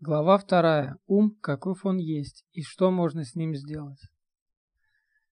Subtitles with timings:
[0.00, 0.96] Глава вторая.
[1.08, 3.98] Ум, каков он есть, и что можно с ним сделать.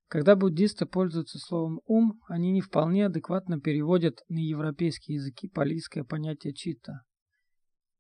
[0.09, 6.53] Когда буддисты пользуются словом «ум», они не вполне адекватно переводят на европейские языки палийское понятие
[6.53, 7.03] чита.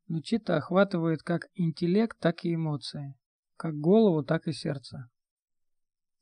[0.09, 3.14] Но чита охватывает как интеллект, так и эмоции,
[3.57, 5.09] как голову, так и сердце.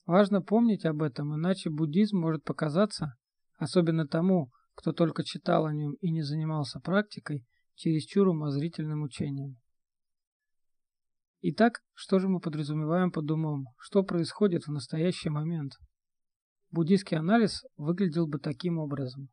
[0.05, 3.15] Важно помнить об этом, иначе буддизм может показаться,
[3.57, 9.57] особенно тому, кто только читал о нем и не занимался практикой, чересчур умозрительным учением.
[11.47, 13.67] Итак, что же мы подразумеваем под умом?
[13.77, 15.75] Что происходит в настоящий момент?
[16.71, 19.29] Буддийский анализ выглядел бы таким образом.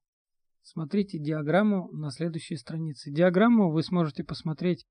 [0.62, 3.12] Смотрите диаграмму на следующей странице.
[3.12, 4.86] Диаграмму вы сможете посмотреть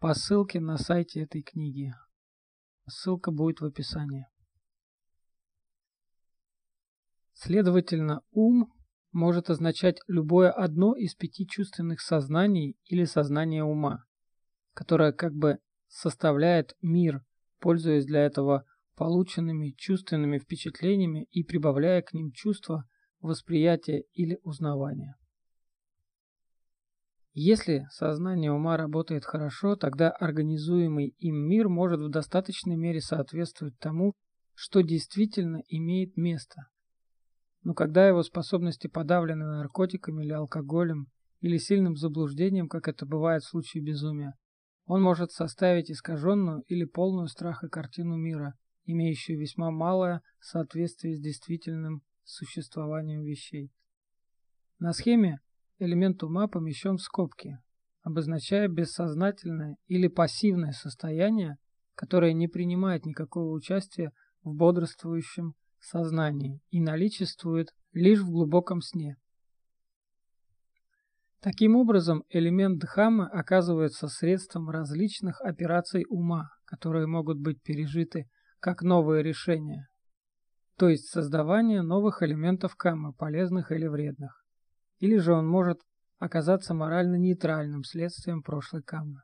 [0.00, 1.94] по ссылке на сайте этой книги.
[2.88, 4.26] Ссылка будет в описании.
[7.32, 8.72] Следовательно, ум
[9.12, 14.04] может означать любое одно из пяти чувственных сознаний или сознания ума,
[14.74, 17.22] которое как бы составляет мир,
[17.60, 18.64] пользуясь для этого
[18.96, 22.84] полученными чувственными впечатлениями и прибавляя к ним чувства
[23.20, 25.16] восприятия или узнавания.
[27.38, 34.14] Если сознание ума работает хорошо, тогда организуемый им мир может в достаточной мере соответствовать тому,
[34.54, 36.68] что действительно имеет место.
[37.62, 41.08] Но когда его способности подавлены наркотиками или алкоголем,
[41.40, 44.32] или сильным заблуждением, как это бывает в случае безумия,
[44.86, 52.02] он может составить искаженную или полную страха картину мира, имеющую весьма малое соответствие с действительным
[52.24, 53.70] существованием вещей.
[54.78, 55.40] На схеме
[55.78, 57.58] элемент ума помещен в скобки,
[58.02, 61.58] обозначая бессознательное или пассивное состояние,
[61.94, 64.12] которое не принимает никакого участия
[64.44, 69.16] в бодрствующем сознании и наличествует лишь в глубоком сне.
[71.46, 79.22] Таким образом, элемент Дхаммы оказывается средством различных операций ума, которые могут быть пережиты как новые
[79.22, 79.86] решения,
[80.76, 84.44] то есть создавание новых элементов каммы, полезных или вредных.
[84.98, 85.78] Или же он может
[86.18, 89.22] оказаться морально нейтральным следствием прошлой каммы.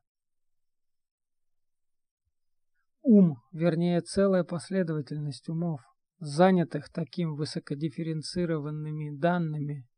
[3.03, 5.81] Ум, вернее целая последовательность умов,
[6.21, 9.89] занятых таким высокодифференцированными данными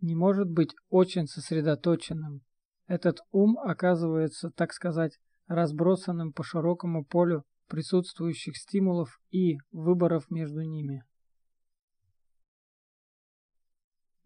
[0.00, 2.42] не может быть очень сосредоточенным.
[2.86, 11.04] Этот ум оказывается, так сказать, разбросанным по широкому полю присутствующих стимулов и выборов между ними.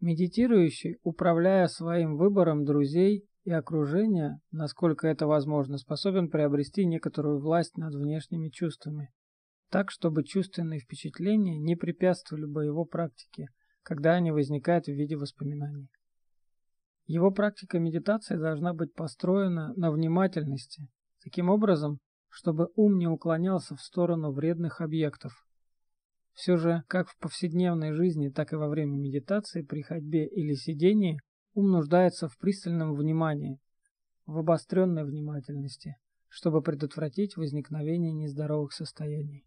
[0.01, 7.95] Медитирующий, управляя своим выбором друзей и окружения, насколько это возможно, способен приобрести некоторую власть над
[7.95, 9.11] внешними чувствами,
[9.71, 13.49] так, чтобы чувственные впечатления не препятствовали бы его практике–
[13.83, 15.89] когда они возникают в виде воспоминаний.
[17.07, 20.89] Его практика медитации должна быть построена на внимательности,
[21.23, 21.99] таким образом,
[22.29, 25.33] чтобы ум не уклонялся в сторону вредных объектов.
[26.33, 31.21] Все же, как в повседневной жизни, так и во время медитации, при ходьбе или сидении,
[31.53, 33.59] ум нуждается в пристальном внимании,
[34.25, 35.97] в обостренной внимательности,
[36.29, 39.45] чтобы предотвратить возникновение нездоровых состояний.